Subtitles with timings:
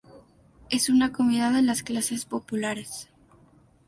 [0.71, 3.07] Es una comida de las clases populares.